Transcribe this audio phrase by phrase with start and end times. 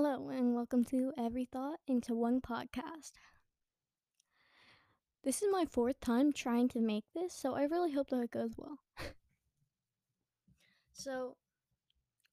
[0.00, 3.10] Hello, and welcome to Every Thought into One Podcast.
[5.24, 8.30] This is my fourth time trying to make this, so I really hope that it
[8.30, 8.78] goes well.
[10.92, 11.36] so,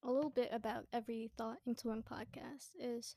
[0.04, 3.16] a little bit about Every Thought into One Podcast is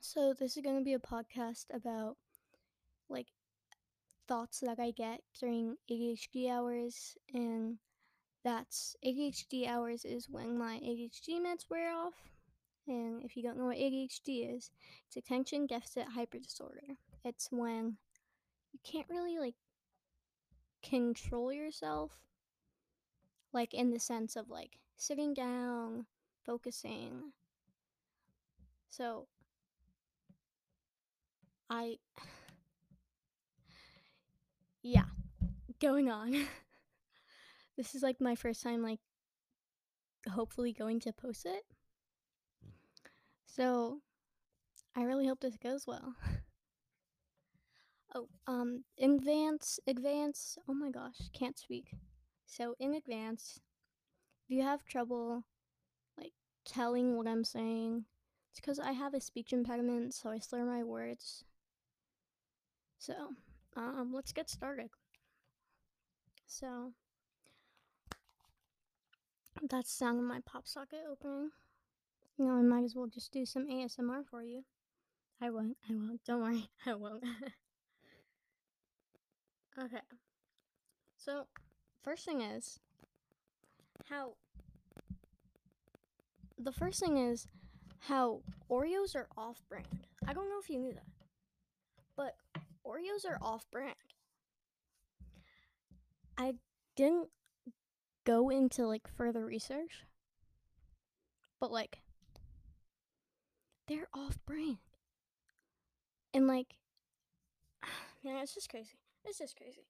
[0.00, 2.16] so, this is going to be a podcast about
[3.08, 3.28] like
[4.26, 7.78] thoughts that I get during ADHD hours, and
[8.42, 12.14] that's ADHD hours is when my ADHD meds wear off
[12.88, 14.70] and if you don't know what ADHD is,
[15.06, 16.96] it's attention deficit hyper disorder.
[17.24, 17.96] It's when
[18.72, 19.54] you can't really like
[20.82, 22.12] control yourself
[23.52, 26.06] like in the sense of like sitting down,
[26.44, 27.32] focusing.
[28.90, 29.26] So
[31.70, 31.96] I
[34.82, 35.04] yeah,
[35.80, 36.32] going on.
[37.76, 39.00] this is like my first time like
[40.28, 41.64] hopefully going to post it.
[43.48, 44.00] So
[44.94, 46.14] I really hope this goes well.
[48.14, 51.94] oh, um, advance, advance, oh my gosh, can't speak.
[52.46, 53.60] So in advance,
[54.44, 55.44] if you have trouble
[56.18, 56.32] like
[56.64, 58.04] telling what I'm saying,
[58.50, 61.44] it's because I have a speech impediment, so I slur my words.
[62.98, 63.14] So,
[63.76, 64.90] um, let's get started.
[66.46, 66.92] So,
[69.68, 71.50] that's sound of my pop socket opening.
[72.38, 74.62] Know, I might as well just do some ASMR for you.
[75.40, 75.76] I won't.
[75.88, 76.24] I won't.
[76.24, 76.68] Don't worry.
[76.86, 77.24] I won't.
[79.82, 80.02] okay.
[81.16, 81.46] So,
[82.04, 82.78] first thing is
[84.08, 84.34] how.
[86.56, 87.48] The first thing is
[88.00, 90.06] how Oreos are off brand.
[90.26, 91.06] I don't know if you knew that.
[92.16, 92.34] But
[92.86, 93.94] Oreos are off brand.
[96.36, 96.54] I
[96.96, 97.28] didn't
[98.24, 100.04] go into like further research.
[101.60, 101.98] But like
[103.88, 104.78] they're off brand.
[106.34, 106.76] And like
[108.24, 108.98] man, it's just crazy.
[109.24, 109.86] It's just crazy.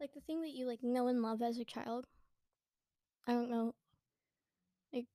[0.00, 2.06] Like the thing that you like know and love as a child.
[3.26, 3.74] I don't know.
[4.92, 5.06] Like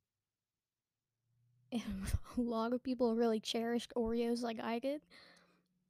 [1.74, 1.82] a
[2.42, 5.02] lot of people really cherished Oreos like I did.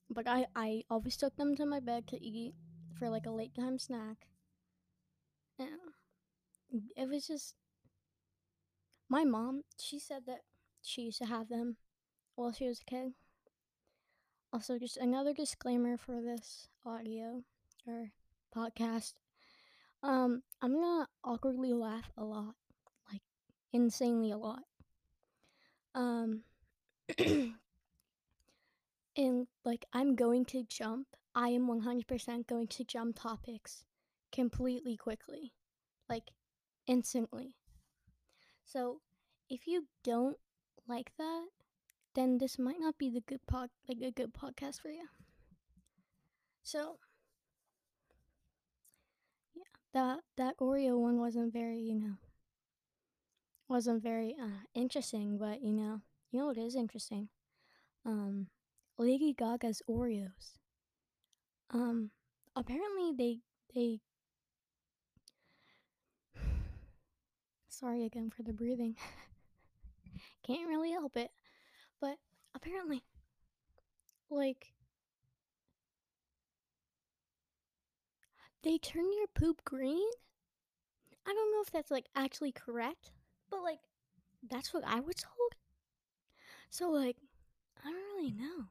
[0.10, 2.54] But I, I always took them to my bed to eat
[3.00, 4.28] for like a late time snack.
[5.58, 5.70] And
[6.98, 7.56] it was just
[9.10, 10.42] my mom, she said that
[10.82, 11.78] she used to have them
[12.36, 13.14] while she was a kid.
[14.54, 17.44] Also, just another disclaimer for this audio
[17.88, 18.12] or
[18.56, 19.14] podcast.
[20.04, 22.56] Um, I'm gonna awkwardly laugh a lot,
[23.12, 23.22] like
[23.72, 24.64] insanely a lot.
[25.94, 26.42] Um,
[29.16, 31.08] and like I'm going to jump.
[31.34, 33.86] I am 100% going to jump topics
[34.34, 35.54] completely quickly,
[36.10, 36.32] like
[36.88, 37.56] instantly.
[38.66, 39.00] So,
[39.50, 40.38] if you don't
[40.88, 41.46] like that,
[42.14, 45.08] then this might not be the good pod like a good podcast for you.
[46.64, 46.98] So
[49.56, 49.64] yeah,
[49.94, 52.16] that that Oreo one wasn't very, you know,
[53.68, 56.02] wasn't very uh, interesting, but you know,
[56.32, 57.30] you know what is interesting?
[58.06, 58.48] Um,
[58.98, 60.58] Lady Gaga's Oreos.
[61.72, 62.12] Um,
[62.56, 63.40] apparently they
[63.74, 64.00] they.
[67.70, 68.96] Sorry again for the breathing.
[70.46, 71.32] Can't really help it.
[72.02, 72.18] But
[72.56, 73.04] apparently,
[74.30, 74.74] like,
[78.64, 80.10] they turn your poop green.
[81.26, 83.12] I don't know if that's like actually correct,
[83.50, 83.80] but like,
[84.50, 85.56] that's what I was told.
[86.72, 87.18] So, like,
[87.86, 88.66] I don't really know.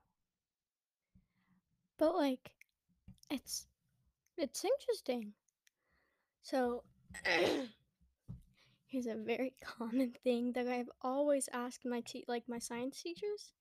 [1.98, 2.50] But like,
[3.30, 3.68] it's
[4.36, 5.34] it's interesting.
[6.42, 6.82] So
[8.90, 13.52] Here's a very common thing that I've always asked my te- like my science teachers.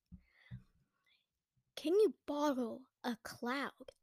[1.76, 3.94] Can you bottle a cloud?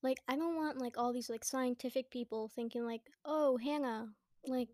[0.00, 4.14] Like I don't want like all these like scientific people thinking like, "Oh, Hannah,
[4.46, 4.68] like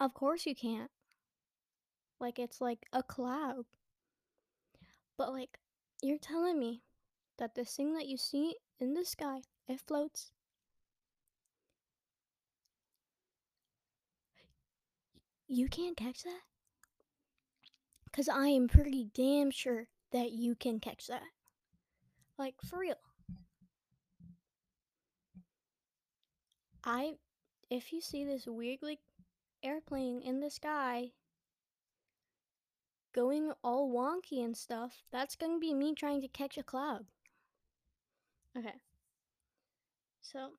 [0.00, 0.90] of course you can't."
[2.18, 3.66] Like it's like a cloud.
[5.18, 5.58] But like
[6.02, 6.80] you're telling me
[7.36, 10.32] that this thing that you see in the sky, it floats
[15.52, 16.42] You can't catch that?
[18.04, 21.24] Because I am pretty damn sure that you can catch that.
[22.38, 22.94] Like, for real.
[26.84, 27.14] I,
[27.68, 29.00] if you see this weird, like,
[29.60, 31.10] airplane in the sky
[33.12, 37.06] going all wonky and stuff, that's gonna be me trying to catch a cloud.
[38.56, 38.74] Okay.
[40.22, 40.50] So.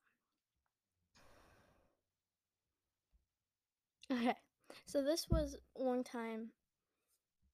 [4.11, 4.35] Okay.
[4.85, 6.51] So this was one time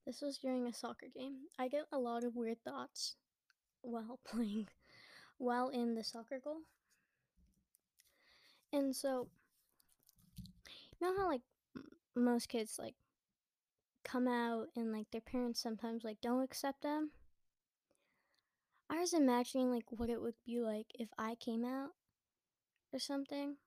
[0.08, 1.50] This was during a soccer game.
[1.60, 3.16] I get a lot of weird thoughts
[3.82, 4.70] while playing,
[5.38, 6.62] while in the soccer goal.
[8.72, 9.28] And so,
[11.00, 11.42] you know how like
[12.16, 12.96] most kids like
[14.04, 17.12] come out and like their parents sometimes like don't accept them.
[18.90, 21.92] I was imagining like what it would be like if I came out
[22.94, 23.58] or something.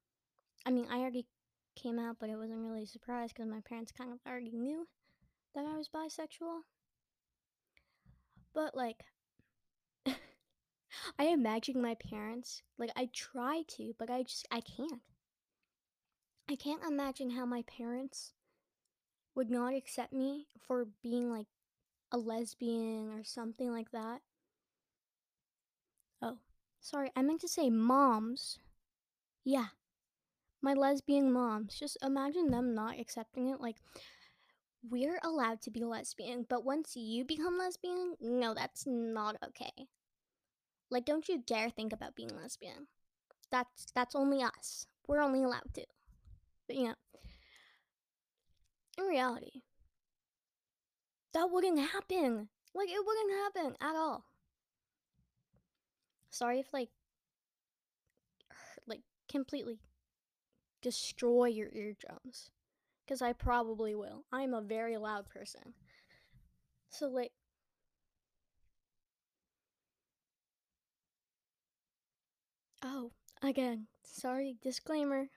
[0.66, 1.26] I mean, I already
[1.74, 4.86] came out, but it wasn't really a surprise because my parents kind of already knew
[5.54, 6.62] that I was bisexual.
[8.54, 9.04] But like,
[10.06, 15.02] I imagine my parents, like, I try to, but I just, I can't.
[16.48, 18.32] I can't imagine how my parents
[19.34, 21.46] would not accept me for being like
[22.12, 24.22] a lesbian or something like that.
[26.22, 26.38] Oh,
[26.80, 28.58] sorry, I meant to say moms.
[29.44, 29.68] Yeah,
[30.62, 31.78] my lesbian moms.
[31.78, 33.60] Just imagine them not accepting it.
[33.60, 33.76] Like,
[34.88, 39.88] we're allowed to be lesbian, but once you become lesbian, no, that's not okay.
[40.90, 42.88] Like, don't you dare think about being lesbian.
[43.50, 44.86] That's that's only us.
[45.06, 45.84] We're only allowed to.
[46.66, 46.94] But know,
[48.98, 49.62] in reality,
[51.34, 52.48] that wouldn't happen.
[52.74, 54.24] Like, it wouldn't happen at all.
[56.30, 56.90] Sorry if like,
[58.86, 59.78] like completely
[60.82, 62.50] destroy your eardrums
[63.04, 64.24] because I probably will.
[64.32, 65.74] I'm a very loud person.
[66.90, 67.32] So, like,
[72.84, 73.12] oh,
[73.42, 75.28] again, sorry, disclaimer.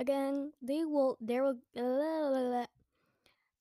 [0.00, 2.66] Again, they will, there will, blah, blah,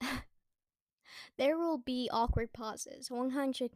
[0.02, 0.10] blah.
[1.38, 3.70] there will be awkward pauses, 100%.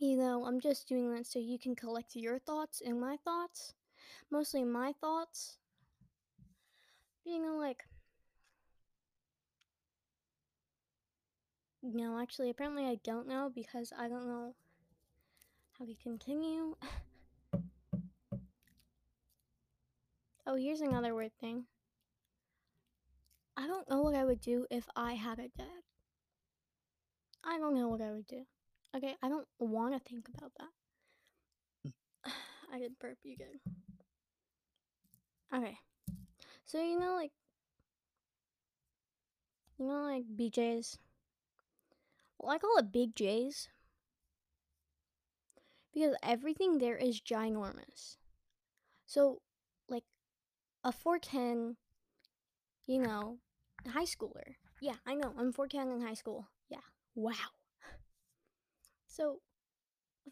[0.00, 3.74] You know, I'm just doing that so you can collect your thoughts and my thoughts.
[4.30, 5.58] Mostly my thoughts.
[7.22, 7.84] Being like,
[11.82, 14.54] no, actually, apparently I don't know because I don't know
[15.78, 16.76] how to continue.
[20.46, 21.66] oh, here's another weird thing.
[23.54, 25.82] I don't know what I would do if I had a dad.
[27.44, 28.46] I don't know what I would do.
[28.96, 30.68] Okay, I don't want to think about that.
[31.86, 31.92] Mm.
[32.72, 33.60] I did burp you good.
[35.54, 35.78] Okay.
[36.64, 37.32] So you know like
[39.78, 40.98] you know like BJ's?
[42.38, 43.68] Well I call it big J's.
[45.92, 48.16] Because everything there is ginormous.
[49.06, 49.40] So
[49.88, 50.04] like
[50.84, 51.76] a 410,
[52.86, 53.38] you know,
[53.88, 54.54] high schooler.
[54.80, 55.34] Yeah, I know.
[55.36, 56.46] I'm 410 in high school.
[56.68, 56.86] Yeah.
[57.16, 57.59] Wow.
[59.10, 59.40] So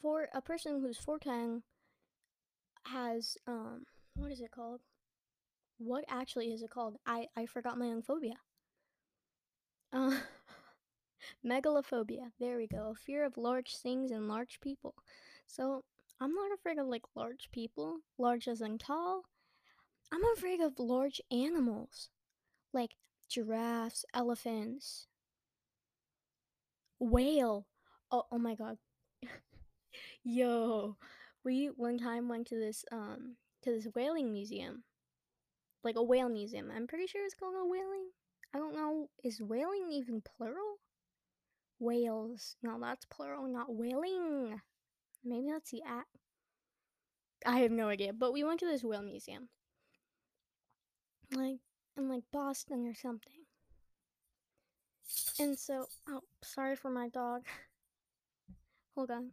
[0.01, 1.65] for a person who's 410
[2.87, 3.85] has um
[4.15, 4.81] what is it called?
[5.79, 6.97] What actually is it called?
[7.05, 8.37] I I forgot my own phobia.
[9.93, 10.21] Uh
[11.45, 12.31] megalophobia.
[12.39, 12.95] There we go.
[12.95, 14.95] Fear of large things and large people.
[15.47, 15.83] So
[16.21, 19.25] I'm not afraid of like large people, large as in tall.
[20.13, 22.11] I'm afraid of large animals,
[22.73, 22.93] like
[23.29, 25.09] giraffes, elephants,
[27.01, 27.67] whale.
[28.11, 28.79] Oh, oh my god.
[30.25, 30.97] Yo,
[31.45, 34.85] we one time went to this um to this whaling museum,
[35.85, 36.71] like a whale museum.
[36.75, 38.09] I'm pretty sure it's called a whaling.
[38.55, 39.09] I don't know.
[39.23, 40.79] Is whaling even plural?
[41.79, 42.57] Whales.
[42.63, 44.61] No, that's plural, not whaling.
[45.25, 46.09] Maybe that's the act.
[47.47, 48.13] I have no idea.
[48.13, 49.49] But we went to this whale museum,
[51.33, 51.59] like
[51.97, 53.45] in like Boston or something.
[55.39, 57.43] And so, oh, sorry for my dog.
[58.99, 59.31] Hold on.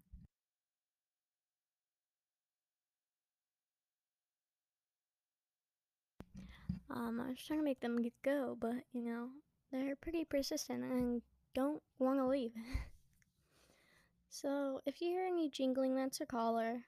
[6.92, 9.30] Um, I was trying to make them go, but you know,
[9.72, 11.24] they're pretty persistent and
[11.56, 12.52] don't want to leave.
[14.30, 16.82] so, if you hear any jingling, that's a collar.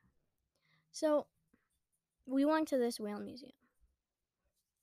[0.91, 1.25] So,
[2.27, 3.53] we went to this whale museum.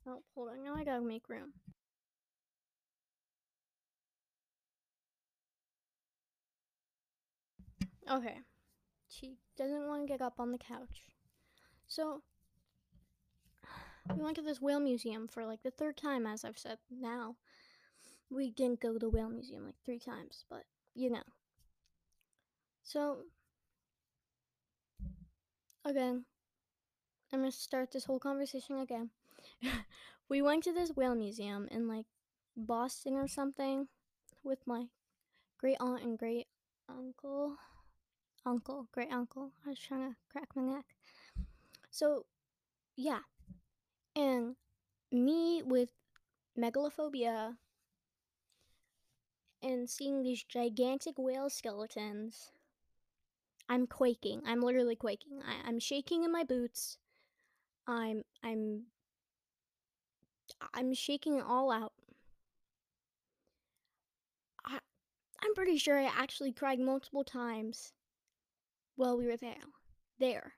[0.05, 0.65] Oh, hold on.
[0.65, 1.53] Now I gotta make room.
[8.11, 8.39] Okay.
[9.09, 11.03] She doesn't want to get up on the couch.
[11.87, 12.23] So,
[14.15, 17.37] we went to this whale museum for like the third time, as I've said now.
[18.31, 21.23] We didn't go to the whale museum like three times, but you know.
[22.83, 23.19] So,
[25.85, 26.25] again,
[27.33, 29.11] I'm gonna start this whole conversation again.
[30.29, 32.07] we went to this whale museum in like
[32.57, 33.89] Boston or something
[34.43, 34.87] with my
[35.59, 36.47] great aunt and great
[36.89, 37.57] uncle.
[38.47, 39.53] Uncle, great uncle.
[39.65, 40.85] I was trying to crack my neck.
[41.91, 42.27] So,
[42.97, 43.21] yeah.
[44.15, 44.57] And
[45.11, 45.91] me with
[46.59, 47.57] megalophobia
[49.63, 52.51] and seeing these gigantic whale skeletons.
[53.69, 54.43] I'm quaking.
[54.47, 55.41] I'm literally quaking.
[55.43, 56.99] I, I'm shaking in my boots.
[57.87, 58.85] I'm I'm
[60.75, 61.93] I'm shaking it all out.
[64.67, 64.79] I
[65.43, 67.93] I'm pretty sure I actually cried multiple times
[68.97, 69.57] while we were there.
[70.19, 70.55] There.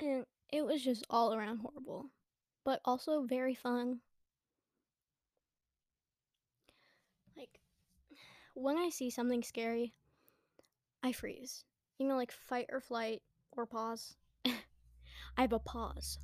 [0.00, 2.10] And it was just all around horrible,
[2.64, 4.00] but also very fun.
[7.36, 7.60] Like
[8.54, 9.94] when I see something scary,
[11.02, 11.64] I freeze.
[11.98, 14.16] You know, like fight or flight or pause.
[14.46, 16.18] I have a pause.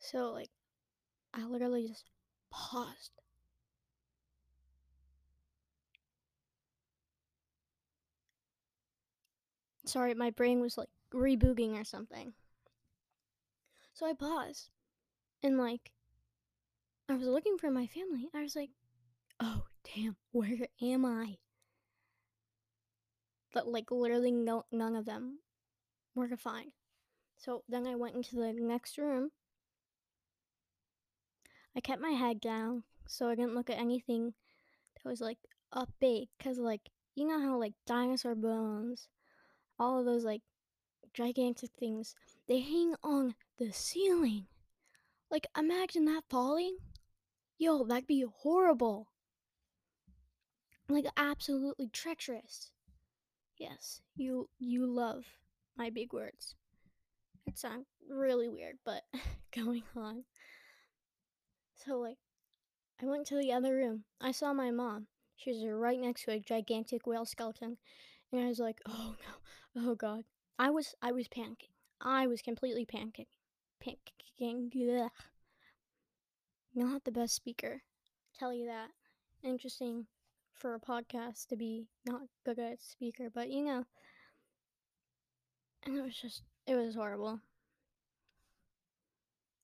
[0.00, 0.50] So, like,
[1.34, 2.08] I literally just
[2.50, 3.17] paused.
[9.88, 12.34] Sorry, my brain was like rebooting or something.
[13.94, 14.70] So I paused.
[15.42, 15.92] And, like,
[17.08, 18.28] I was looking for my family.
[18.34, 18.70] I was like,
[19.40, 19.64] oh,
[19.94, 21.36] damn, where am I?
[23.52, 25.38] But, like, literally, no, none of them
[26.14, 26.72] were to find.
[27.38, 29.30] So then I went into the next room.
[31.76, 34.34] I kept my head down so I didn't look at anything
[34.94, 35.38] that was like
[35.72, 36.28] up big.
[36.42, 39.08] Cause like you know how like dinosaur bones,
[39.78, 40.42] all of those like
[41.14, 42.14] gigantic things,
[42.46, 44.46] they hang on the ceiling.
[45.30, 46.78] Like imagine that falling.
[47.58, 49.08] Yo, that'd be horrible.
[50.88, 52.70] Like absolutely treacherous.
[53.58, 55.24] Yes, you you love
[55.76, 56.54] my big words.
[57.46, 59.02] It sounds really weird, but
[59.54, 60.24] going on.
[61.74, 62.18] So like
[63.02, 64.04] I went to the other room.
[64.20, 65.06] I saw my mom.
[65.36, 67.76] She was right next to a gigantic whale skeleton.
[68.32, 69.14] And I was like, oh
[69.76, 70.24] no, oh god.
[70.58, 71.72] I was I was panicking.
[72.00, 73.26] I was completely panicking.
[73.82, 74.70] Panicking.
[75.04, 75.10] Ugh.
[76.74, 77.82] Not the best speaker.
[78.38, 78.88] Tell you that.
[79.42, 80.06] Interesting
[80.54, 83.84] for a podcast to be not good at speaker, but you know.
[85.84, 87.40] And it was just it was horrible.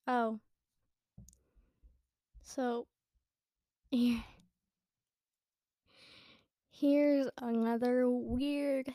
[0.07, 0.41] Oh.
[2.43, 2.87] So
[3.91, 4.23] here
[6.85, 8.91] here's another weird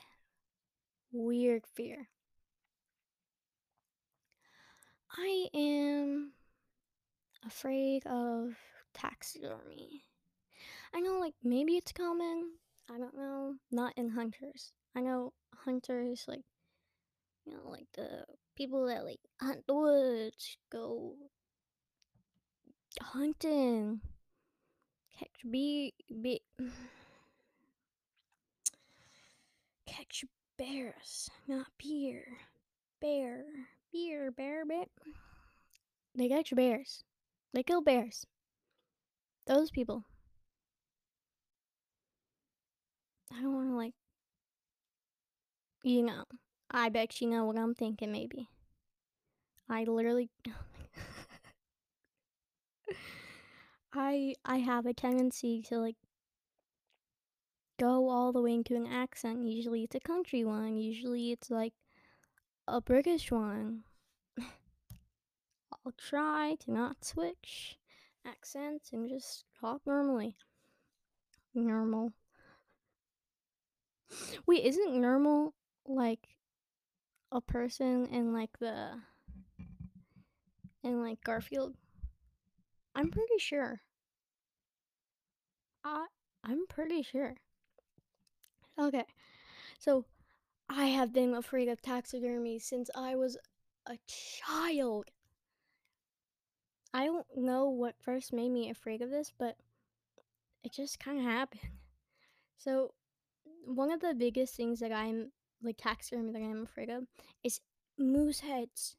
[1.12, 2.08] weird fear.
[5.18, 6.34] I am
[7.44, 8.54] afraid of
[8.94, 10.04] taxidermy.
[10.94, 12.52] I know, like, maybe it's common.
[12.94, 13.56] I don't know.
[13.72, 14.72] Not in hunters.
[14.96, 15.34] I know
[15.66, 16.46] hunters, like,
[17.44, 21.16] you know, like the people that, like, hunt the woods, go
[23.02, 24.02] hunting,
[25.18, 26.44] catch bee, bee,
[29.90, 30.24] catch
[30.58, 32.38] bears, not beer,
[33.02, 33.44] bear,
[33.92, 34.86] beer, bear, bear.
[36.14, 37.04] They catch bears.
[37.54, 38.26] They kill bears.
[39.48, 40.06] Those people.
[43.34, 43.94] I don't want to like,
[45.84, 46.26] you know.
[46.70, 48.12] I bet you know what I'm thinking.
[48.12, 48.48] Maybe.
[49.70, 50.30] I literally.
[53.94, 55.96] I I have a tendency to like
[57.80, 59.48] go all the way into an accent.
[59.48, 60.78] Usually it's a country one.
[60.78, 61.74] Usually it's like
[62.68, 63.84] a British one.
[64.40, 67.78] I'll try to not switch
[68.28, 70.36] accents and just talk normally.
[71.56, 72.12] Normal.
[74.46, 75.54] Wait, isn't normal
[75.88, 76.28] like
[77.32, 78.92] a person in like the
[80.84, 81.76] in like Garfield?
[82.94, 83.82] I'm pretty sure.
[85.86, 86.08] I
[86.44, 87.36] I'm pretty sure.
[88.80, 89.06] Okay.
[89.78, 90.06] So
[90.70, 93.38] I have been afraid of taxidermy since I was
[93.86, 95.06] a child.
[96.94, 99.58] I don't know what first made me afraid of this, but
[100.64, 101.62] it just kind of happened.
[102.62, 102.92] So,
[103.64, 105.32] one of the biggest things that I'm
[105.64, 107.06] like taxidermy that I'm afraid of
[107.42, 107.62] is
[107.98, 108.98] moose heads.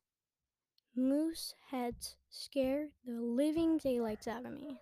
[0.97, 4.81] Moose heads scare the living daylights out of me.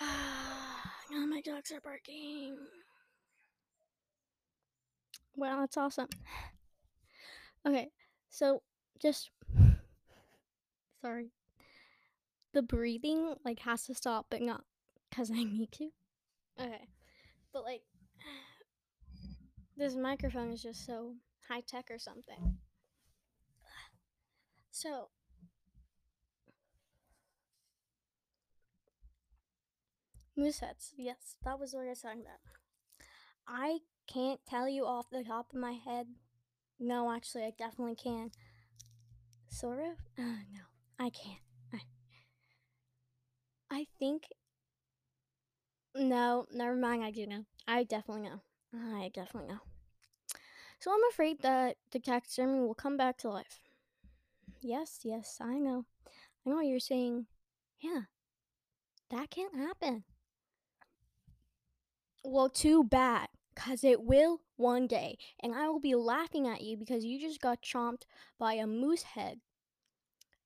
[0.00, 2.56] now my dogs are barking.
[5.38, 6.08] Well, that's awesome.
[7.66, 7.90] Okay,
[8.30, 8.62] so
[9.00, 9.30] just
[11.02, 11.30] sorry.
[12.52, 14.64] The breathing like has to stop, but not
[15.08, 15.90] because I need to.
[16.60, 16.88] Okay,
[17.52, 17.82] but like
[19.76, 21.14] this microphone is just so
[21.48, 22.58] high tech or something.
[24.70, 25.10] So
[30.38, 32.40] Mooseheads, yes, that was what I was talking about.
[33.48, 33.80] I
[34.12, 36.06] can't tell you off the top of my head.
[36.80, 38.30] No, actually, I definitely can.
[39.50, 39.96] Sort of?
[40.18, 40.22] Uh,
[40.52, 40.62] no,
[40.98, 41.40] I can't.
[41.72, 41.80] I,
[43.70, 44.24] I think.
[45.94, 47.04] No, never mind.
[47.04, 47.44] I do know.
[47.66, 48.40] I definitely know.
[48.74, 49.60] I definitely know.
[50.80, 53.60] So I'm afraid that the taxidermy will come back to life.
[54.60, 55.84] Yes, yes, I know.
[56.46, 57.26] I know you're saying,
[57.80, 58.02] yeah,
[59.10, 60.04] that can't happen.
[62.24, 66.76] Well, too bad, because it will one day, and I will be laughing at you
[66.76, 68.02] because you just got chomped
[68.38, 69.40] by a moose head.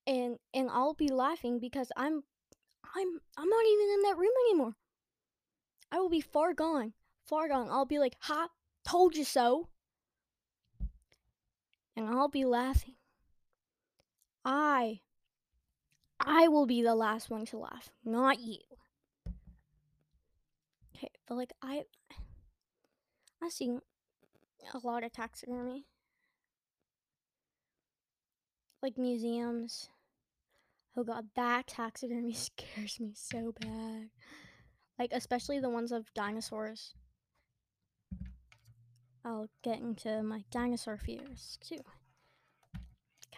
[0.06, 2.22] And and I'll be laughing because I'm
[2.94, 4.76] I'm I'm not even in that room anymore.
[5.90, 6.94] I will be far gone.
[7.24, 7.68] Far gone.
[7.70, 8.48] I'll be like, ha,
[8.84, 9.68] told you so.
[11.94, 12.94] And I'll be laughing.
[14.44, 15.00] I
[16.18, 18.58] I will be the last one to laugh, not you.
[20.96, 21.84] Okay, but like I
[23.42, 23.80] I've seen
[24.72, 25.86] a lot of taxidermy.
[28.80, 29.88] Like museums.
[30.96, 34.10] Oh god, that taxidermy scares me so bad.
[34.98, 36.94] Like especially the ones of dinosaurs.
[39.24, 41.80] I'll get into my dinosaur fears too.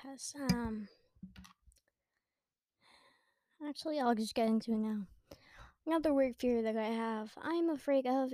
[0.02, 0.88] Cause um
[3.66, 5.06] actually I'll just get into it now.
[5.86, 7.32] Another weird fear that I have.
[7.42, 8.32] I'm afraid of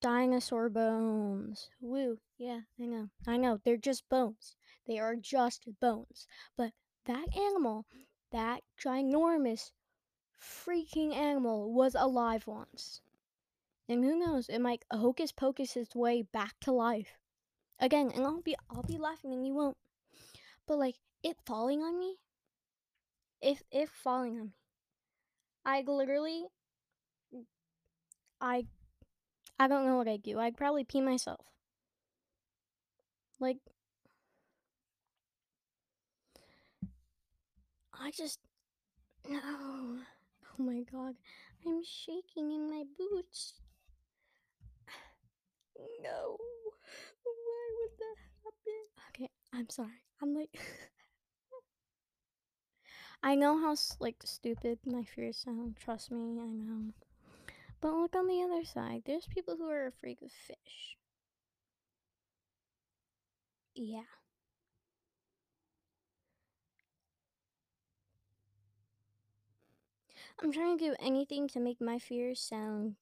[0.00, 1.70] dinosaur bones.
[1.80, 2.18] Woo.
[2.38, 3.10] Yeah, I know.
[3.26, 3.60] I know.
[3.64, 4.56] They're just bones.
[4.86, 6.26] They are just bones.
[6.56, 6.72] But
[7.06, 7.86] that animal,
[8.30, 9.72] that ginormous
[10.40, 13.00] freaking animal was alive once.
[13.88, 17.18] And who knows, it might hocus pocus its way back to life.
[17.78, 19.76] Again, and I'll be I'll be laughing and you won't.
[20.66, 22.16] But like it falling on me,
[23.40, 24.54] if if falling on me,
[25.64, 26.46] I literally
[28.40, 28.66] I
[29.58, 30.38] I don't know what I'd do.
[30.38, 31.44] I'd probably pee myself.
[33.38, 33.58] Like
[37.92, 38.40] I just
[39.28, 39.40] no.
[40.58, 41.16] Oh my god.
[41.66, 43.54] I'm shaking in my boots.
[46.02, 46.36] No.
[47.24, 48.82] Why would that happen?
[49.10, 50.02] Okay, I'm sorry.
[50.22, 50.58] I'm like
[53.22, 55.76] I know how like stupid my fears sound.
[55.76, 56.92] Trust me, I know.
[57.80, 59.04] But look on the other side.
[59.06, 60.98] There's people who are afraid of fish.
[63.74, 64.02] Yeah.
[70.42, 72.96] I'm trying to do anything to make my fears sound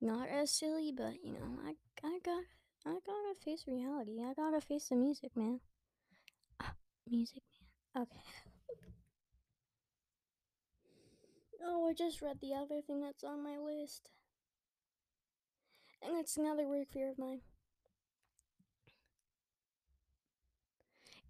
[0.00, 2.44] not as silly, but you know, I I got
[2.86, 4.22] I gotta face reality.
[4.22, 5.60] I gotta face the music, man.
[6.60, 6.74] Ah,
[7.06, 7.42] music,
[7.94, 8.02] man.
[8.04, 8.47] Okay.
[11.62, 14.10] Oh, I just read the other thing that's on my list.
[16.02, 17.42] And it's another weird fear of mine.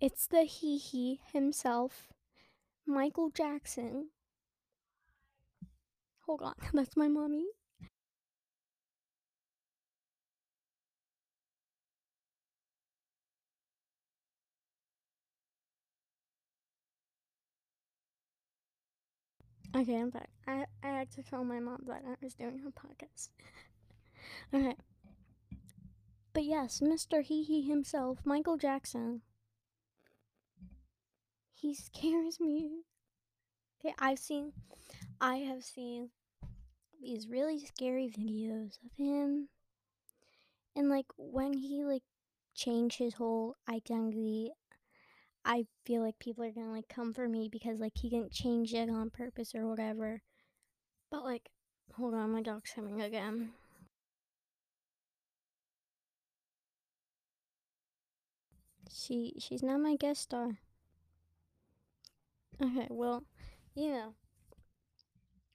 [0.01, 2.09] It's the he he himself,
[2.87, 4.11] Michael Jackson.
[6.27, 7.47] Hold on, that's my mommy.
[19.77, 20.31] Okay, I'm back.
[20.47, 23.29] I, I had to tell my mom that I was doing a podcast.
[24.55, 24.75] okay.
[26.33, 27.23] But yes, Mr.
[27.23, 29.21] He He himself, Michael Jackson.
[31.55, 32.83] He scares me.
[33.85, 34.53] Okay, I've seen,
[35.21, 36.11] I have seen
[37.01, 39.49] these really scary videos of him.
[40.75, 42.05] And like when he like
[42.55, 44.53] changed his whole identity,
[45.49, 48.73] I feel like people are gonna like come for me because like he didn't change
[48.73, 50.23] it on purpose or whatever.
[51.11, 51.51] But like,
[51.95, 53.53] hold on, my dog's coming again.
[58.91, 60.59] She she's not my guest star.
[62.63, 63.25] Okay, well,
[63.75, 64.15] you know.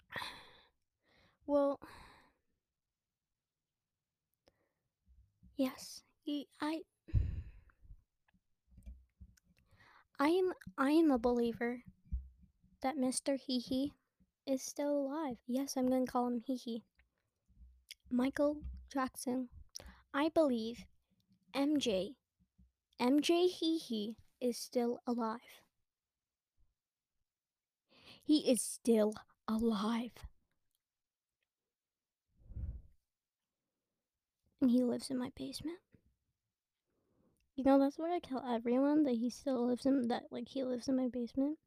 [1.45, 1.79] Well,
[5.57, 6.81] yes, he, I
[10.23, 11.83] I am I am a believer
[12.81, 13.37] that Mr.
[13.37, 13.91] Hee Hee
[14.47, 15.35] is still alive.
[15.47, 16.83] Yes, I'm going to call him Hee Hee.
[18.09, 19.49] Michael Jackson.
[20.13, 20.85] I believe
[21.53, 22.15] MJ
[23.01, 25.59] MJ Hee Hee is still alive.
[28.23, 30.13] He is still alive.
[34.61, 35.79] And he lives in my basement.
[37.63, 40.63] You know, that's what I tell everyone that he still lives in that like he
[40.63, 41.57] lives in my basement.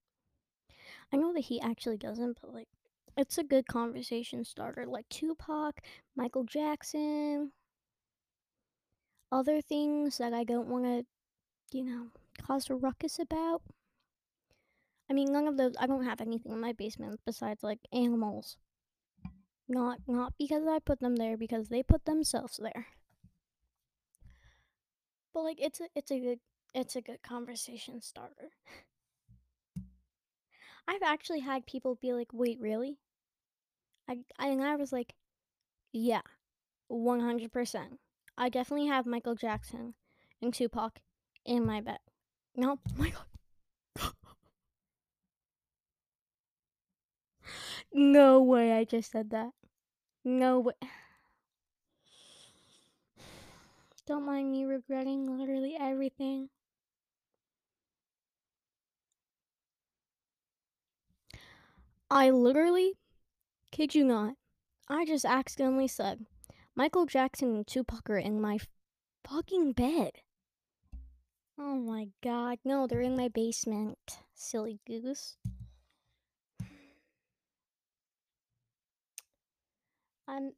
[1.13, 2.69] I know that he actually doesn't, but like
[3.17, 4.87] it's a good conversation starter.
[4.87, 5.81] Like Tupac,
[6.15, 7.53] Michael Jackson,
[9.31, 11.07] other things that I don't want to,
[11.79, 12.09] you know,
[12.43, 13.63] cause a ruckus about.
[15.11, 15.75] I mean, none of those.
[15.81, 18.57] I don't have anything in my basement besides like animals.
[19.69, 22.89] Not not because I put them there, because they put themselves there.
[25.37, 26.39] But like, it's a it's a good
[26.75, 28.53] it's a good conversation starter.
[30.89, 32.97] I've actually had people be like, "Wait, really?"
[34.09, 35.15] I, I and I was like,
[35.93, 36.23] "Yeah,
[36.89, 38.01] one hundred percent.
[38.39, 39.93] I definitely have Michael Jackson
[40.41, 41.01] and Tupac
[41.45, 41.99] in my bed."
[42.57, 44.15] No, my God.
[47.93, 48.73] no way!
[48.73, 49.51] I just said that.
[50.25, 50.73] No way.
[54.07, 56.49] Don't mind me regretting literally everything.
[62.09, 62.93] I literally,
[63.73, 64.35] kid you not,
[64.89, 66.25] I just accidentally said
[66.77, 68.59] Michael Jackson and Tupac are in my
[69.29, 70.13] fucking bed.
[71.59, 74.21] Oh my god, no, they're in my basement.
[74.37, 75.37] Silly goose.
[80.29, 80.53] I'm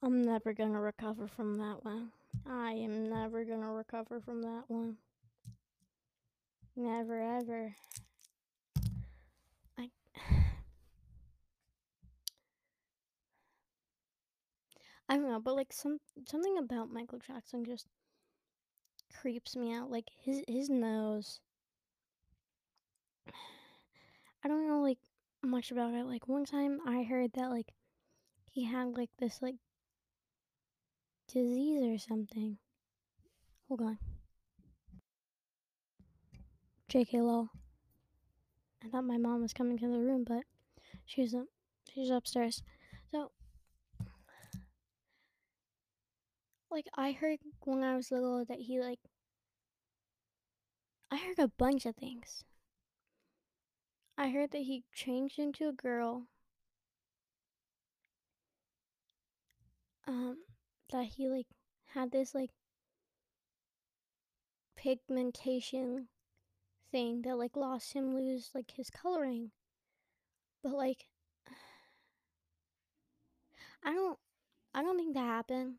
[0.00, 2.12] I'm never gonna recover from that one.
[2.46, 4.96] I am never gonna recover from that one.
[6.76, 7.74] Never ever.
[9.78, 9.90] I
[15.08, 17.86] I don't know, but like some something about Michael Jackson just
[19.20, 19.90] creeps me out.
[19.90, 21.40] Like his his nose.
[24.44, 24.98] I don't know like
[25.42, 26.06] much about it.
[26.06, 27.72] Like one time I heard that like
[28.50, 29.56] he had like this like
[31.32, 32.58] disease or something.
[33.68, 33.98] Hold on.
[36.90, 37.48] JK lol.
[38.84, 40.44] I thought my mom was coming to the room, but
[41.06, 41.46] she's up
[41.92, 42.62] she's upstairs.
[43.10, 43.30] So
[46.70, 48.98] like I heard when I was little that he like
[51.10, 52.44] I heard a bunch of things.
[54.18, 56.26] I heard that he changed into a girl.
[60.06, 60.38] Um
[60.94, 61.48] that he like
[61.92, 62.50] had this like
[64.76, 66.06] pigmentation
[66.92, 69.50] thing that like lost him lose like his coloring.
[70.62, 71.06] But like
[73.84, 74.18] I don't
[74.72, 75.74] I don't think that happened.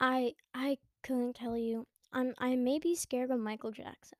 [0.00, 1.88] I I couldn't tell you.
[2.12, 4.18] I'm I may be scared of Michael Jackson.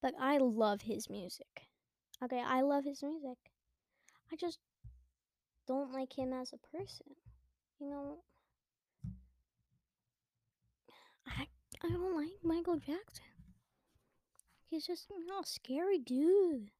[0.00, 1.66] But I love his music.
[2.22, 3.38] Okay, I love his music.
[4.32, 4.58] I just
[5.66, 7.06] don't like him as a person.
[7.80, 8.18] You know,
[11.26, 11.46] I
[11.82, 13.24] I don't like Michael Jackson.
[14.68, 16.70] He's just you know, a scary dude.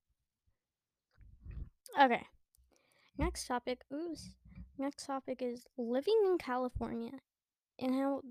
[2.01, 2.27] Okay.
[3.19, 3.81] Next topic.
[3.93, 4.15] Ooh.
[4.79, 7.21] Next topic is living in California
[7.79, 8.23] and how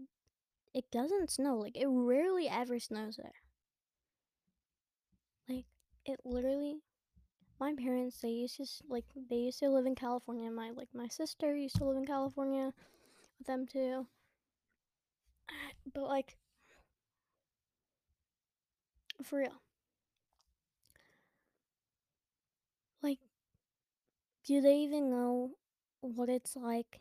[0.74, 1.58] it doesn't snow.
[1.58, 3.34] Like it rarely ever snows there.
[5.48, 5.66] Like
[6.06, 6.82] it literally
[7.60, 10.50] my parents they used to like they used to live in California.
[10.52, 12.74] My like my sister used to live in California
[13.40, 14.08] with them too.
[15.94, 16.38] But like
[19.24, 19.62] for real.
[23.02, 23.20] Like
[24.44, 25.56] do they even know
[26.02, 27.00] what it's like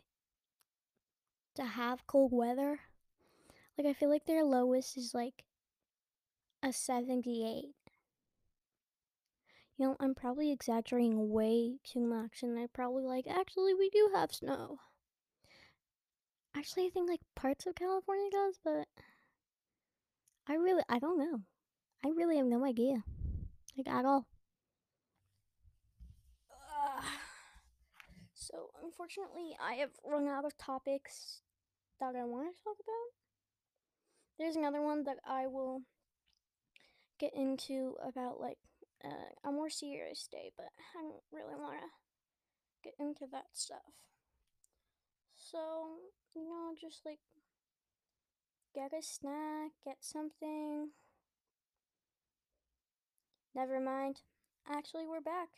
[1.53, 2.79] to have cold weather?
[3.77, 5.45] Like I feel like their lowest is like
[6.61, 7.73] a 78.
[9.79, 14.09] You know, I'm probably exaggerating way too much, and they're probably like, actually, we do
[14.13, 14.79] have snow.
[16.53, 18.89] Actually, I think like parts of California does, but
[20.49, 21.43] I really, I don't know.
[22.05, 23.05] I really have no idea,
[23.77, 24.27] like at all.
[26.51, 27.03] Ugh.
[28.33, 31.39] So, unfortunately, I have run out of topics
[32.01, 33.13] that I want to talk about.
[34.37, 35.83] There's another one that I will
[37.17, 38.57] get into about like
[39.03, 41.87] uh, a more serious day, but I don't really want to
[42.83, 43.93] get into that stuff.
[45.37, 45.57] So,
[46.35, 47.19] you know, just like
[48.75, 50.89] get a snack, get something.
[53.55, 54.21] Never mind.
[54.69, 55.49] Actually, we're back.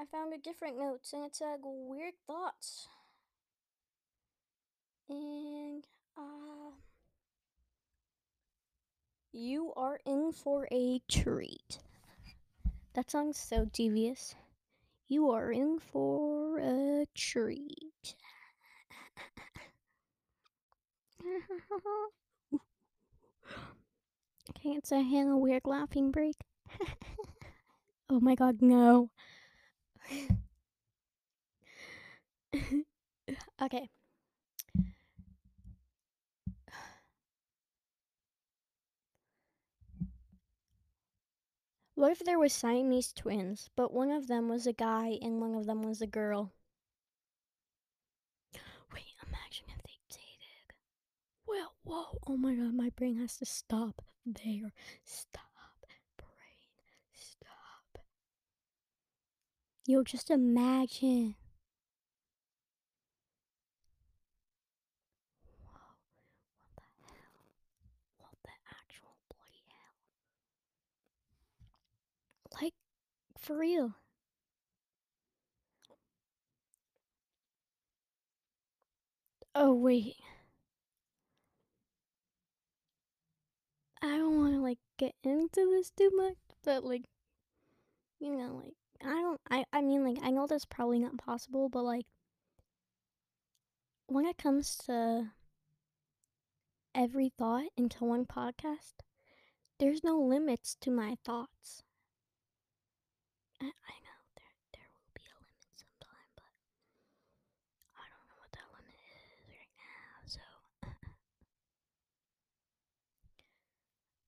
[0.00, 2.88] I found a different notes and it said weird thoughts.
[5.08, 5.84] And,
[6.16, 6.72] uh,
[9.32, 11.78] you are in for a treat.
[12.92, 14.36] That sounds so devious.
[15.08, 18.16] You are in for a treat.
[24.50, 26.36] okay, it's a Hannah weird laughing break.
[28.10, 29.10] oh my god, no.
[33.62, 33.90] okay.
[42.00, 45.54] What if there was Siamese twins, but one of them was a guy and one
[45.54, 46.52] of them was a girl?
[48.92, 50.74] Wait, imagine if they dated.
[51.46, 54.72] Well, whoa, oh my god, my brain has to stop there.
[55.04, 55.86] Stop,
[56.16, 56.70] brain,
[57.14, 58.04] stop.
[59.86, 61.34] Yo, just imagine.
[65.64, 65.80] Whoa,
[66.74, 67.44] what the hell?
[68.18, 69.96] What the actual bloody hell?
[72.62, 72.74] Like,
[73.40, 73.94] for real.
[79.54, 80.16] Oh, wait.
[84.02, 87.04] I don't want to, like, get into this too much, but, like,
[88.18, 91.68] you know, like, I don't, I, I mean, like, I know that's probably not possible,
[91.68, 92.06] but, like,
[94.08, 95.30] when it comes to
[96.94, 98.92] every thought into one podcast,
[99.78, 101.84] there's no limits to my thoughts.
[103.60, 103.72] I, know
[104.36, 106.48] there there will be a limit sometime, but
[107.96, 110.24] I don't know what that limit is right now.
[110.26, 110.40] So,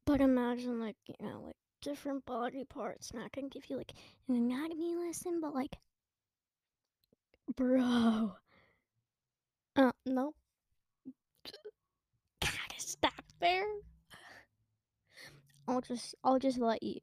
[0.07, 3.13] but imagine like you know like different body parts.
[3.15, 3.93] Not gonna give you like
[4.29, 5.77] an anatomy lesson, but like,
[7.57, 8.37] bro.
[9.75, 10.37] Uh, nope.
[12.41, 13.65] Gotta stop there.
[15.67, 17.01] I'll just I'll just let you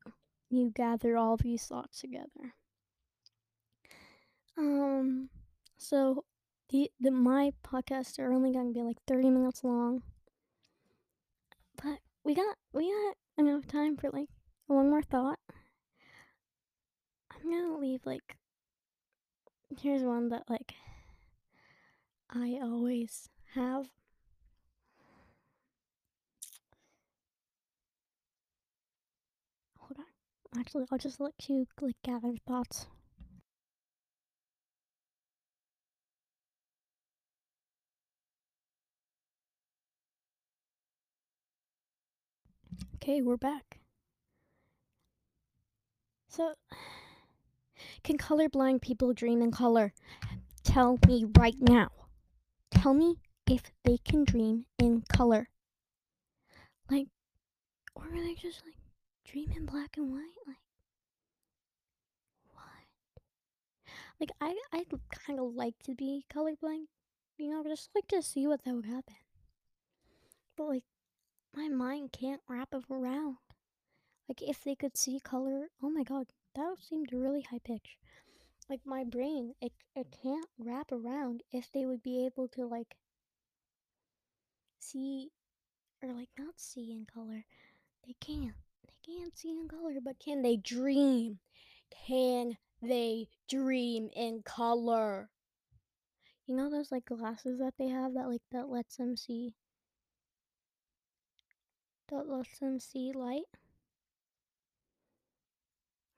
[0.49, 2.53] you gather all these thoughts together.
[4.57, 5.29] Um,
[5.77, 6.25] so
[6.69, 10.03] the the my podcasts are only gonna be like thirty minutes long,
[11.81, 14.29] but we got we got enough time for like
[14.67, 15.39] one more thought.
[17.31, 18.37] I'm gonna leave like
[19.81, 20.73] here's one that like
[22.29, 23.87] I always have.
[29.77, 30.05] Hold on.
[30.57, 32.87] Actually, I'll just let you like gather thoughts.
[42.95, 43.79] Okay, we're back.
[46.27, 46.53] So,
[48.03, 49.93] can colorblind people dream in color?
[50.63, 51.89] Tell me right now.
[52.71, 53.15] Tell me
[53.49, 55.49] if they can dream in color.
[56.89, 57.07] Like,
[57.95, 58.75] or are they just like
[59.31, 60.39] dream in black and white?
[60.47, 60.57] Like,
[62.51, 63.21] what?
[64.19, 66.87] Like, I I kind of like to be colorblind.
[67.37, 69.15] You know, just like to see what that would happen.
[70.57, 70.83] But like,
[71.55, 73.37] my mind can't wrap it around.
[74.27, 77.97] Like, if they could see color, oh my god, that seemed really high pitch.
[78.69, 82.95] Like my brain, it it can't wrap around if they would be able to like
[84.79, 85.29] see
[86.01, 87.45] or like not see in color.
[88.05, 88.55] They can't.
[89.09, 91.39] Can't see in color, but can they dream?
[92.05, 95.31] Can they dream in color?
[96.45, 99.55] You know those like glasses that they have that like that lets them see
[102.09, 103.45] that lets them see light?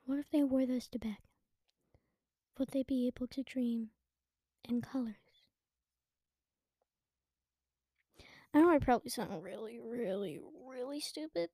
[0.05, 1.17] What if they wore those to bed?
[2.57, 3.91] Would they be able to dream
[4.67, 5.15] in colors?
[8.53, 11.49] I know I probably sound really, really, really stupid.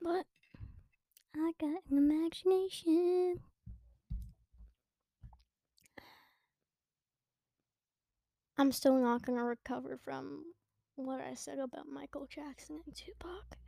[0.00, 0.26] But
[1.34, 3.40] I got an imagination.
[8.58, 10.44] I'm still not gonna recover from
[10.94, 13.58] what I said about Michael Jackson and Tupac.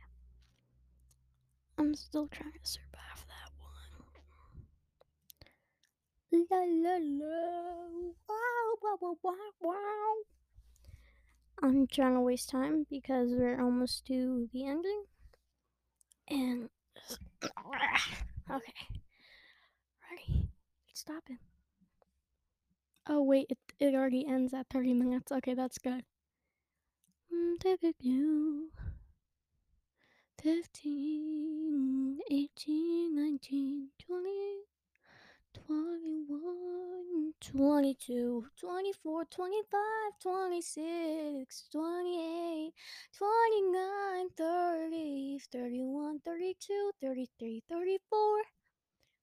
[1.77, 3.51] I'm still trying to survive that
[6.31, 6.45] one.
[6.49, 7.35] La la la.
[8.27, 10.15] Wow, wow, wow, wow, wow.
[11.61, 15.03] I'm trying to waste time because we're almost to the ending.
[16.29, 16.69] And.
[18.51, 18.73] Okay.
[20.09, 20.49] Ready?
[20.89, 21.37] It's stopping.
[23.07, 25.31] Oh, wait, it, it already ends at 30 minutes.
[25.31, 26.03] Okay, that's good.
[27.31, 27.59] Mm,
[27.99, 28.71] you.
[30.41, 34.68] 15, 18, 19, 20,
[35.69, 39.81] 21, 22, 24, 25,
[40.19, 42.73] 26, 28,
[43.15, 48.41] 29, 30, 31, 32, 33, 34,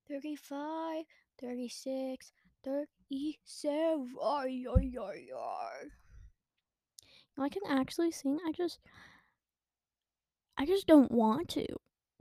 [0.09, 1.05] 35,
[1.41, 2.33] 36,
[2.65, 4.15] 37.
[4.23, 5.89] Ay, ay, ay, ay.
[7.39, 8.39] I can actually sing.
[8.47, 8.79] I just.
[10.57, 11.67] I just don't want to.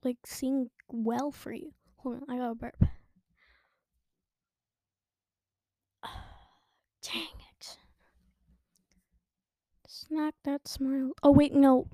[0.03, 1.73] Like, sing well for you.
[1.97, 2.94] Hold on, I gotta burp.
[7.05, 7.77] Dang it.
[9.87, 11.11] Snack that smile.
[11.23, 11.87] Oh, wait, no.